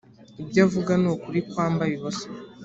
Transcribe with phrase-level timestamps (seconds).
[0.41, 2.27] ibyo avuga ni ukuri kwambaye ubusa